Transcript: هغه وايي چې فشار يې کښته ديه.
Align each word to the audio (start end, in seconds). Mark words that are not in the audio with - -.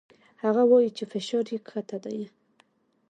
هغه 0.43 0.63
وايي 0.71 0.89
چې 0.97 1.03
فشار 1.11 1.45
يې 1.53 1.59
کښته 1.67 1.97
ديه. 2.03 2.27